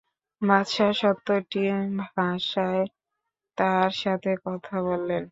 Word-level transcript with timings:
বাদশাহ 0.41 0.89
সত্ত্বরটি 0.93 1.61
ভাষায় 2.09 2.83
তাঁর 3.57 3.89
সাথে 3.95 4.31
কথা 4.45 4.75
বলেন। 4.87 5.23